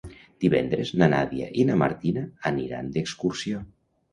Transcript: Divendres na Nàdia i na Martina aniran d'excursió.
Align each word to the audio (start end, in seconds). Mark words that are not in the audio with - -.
Divendres 0.43 0.91
na 1.01 1.09
Nàdia 1.13 1.49
i 1.63 1.65
na 1.71 1.77
Martina 1.83 2.25
aniran 2.53 2.91
d'excursió. 2.97 3.63